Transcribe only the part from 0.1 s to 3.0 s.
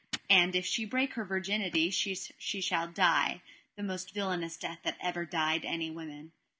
And if she break her virginity she shall